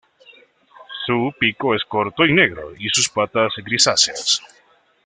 [1.05, 4.41] Su pico es corto y negro y sus patas grisáceas.